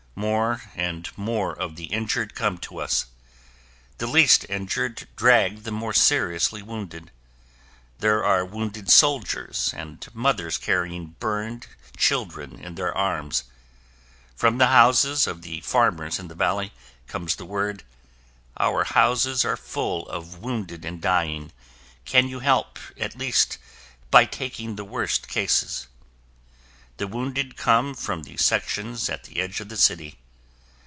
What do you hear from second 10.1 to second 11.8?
mothers carrying burned